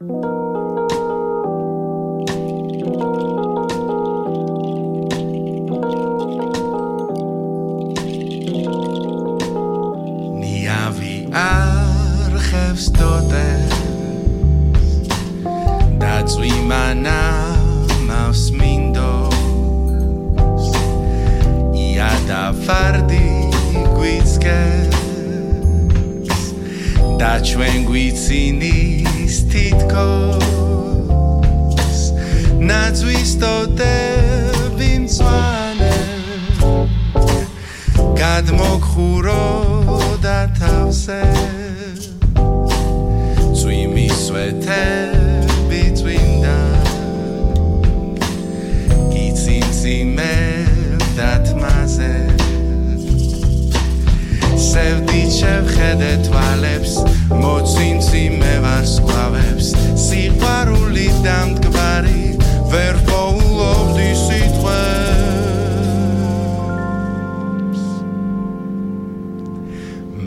ნიავი 0.00 0.16
არხევს 11.36 12.86
ტოტეს 12.96 13.76
დაწვიმანა 16.00 17.20
მავს 18.08 18.44
მინდოს 18.56 19.36
იადა 21.84 22.44
ფარდი 22.64 23.28
გვიწკეს 23.92 24.96
და 27.20 27.32
ჩვენ 27.52 27.78
გვიცინი 27.92 28.69
say. 40.92 41.29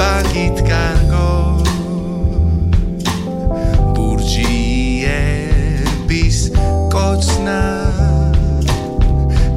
ბაგით 0.01 0.59
კარგო 0.69 1.33
ბურჯიების 3.97 5.19
კოცნა. 6.97 7.63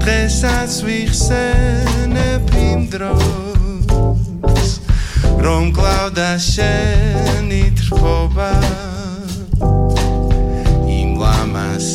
დღესაც 0.04 0.72
ვიხსენებ 0.88 2.46
იმ 2.70 2.82
დროს. 2.96 3.63
რომ 5.44 5.66
კლავდა 5.76 6.30
შენი 6.40 7.64
თხოვა 7.80 8.52
იმ 10.88 11.10
ლამას 11.20 11.88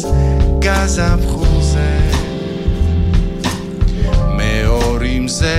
გაზაფხულზე 0.64 1.92
მეორე 4.41 5.14
მზე 5.24 5.56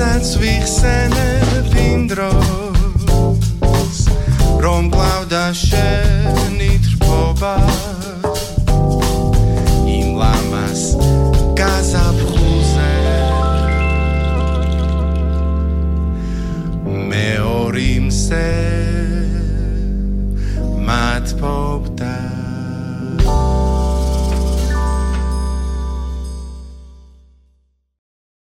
რასაც 0.00 0.28
ვიხსენებ 0.40 1.74
იმ 1.76 2.02
დროს 2.08 3.96
რომ 4.64 4.88
კлау 4.88 5.22
დაშენი 5.28 6.70
თრფობა. 6.86 7.52
იმ 9.84 10.08
ლამას 10.16 10.82
გაზაფხულზე. 11.60 12.96
მე 17.12 17.28
ორი 17.44 17.92
მზე 18.08 18.48
მათ 20.88 21.26
ფობდა. 21.44 22.29